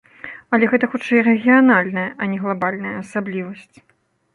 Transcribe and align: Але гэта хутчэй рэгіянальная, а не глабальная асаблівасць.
Але 0.57 0.69
гэта 0.71 0.89
хутчэй 0.93 1.21
рэгіянальная, 1.29 2.09
а 2.21 2.33
не 2.35 2.43
глабальная 2.47 2.95
асаблівасць. 3.05 3.77